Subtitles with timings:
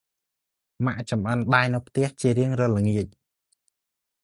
[0.85, 3.07] ម៉ាក់ចម្អិនបាយនៅផ្ទះជារៀងរាល់ល្ងាច។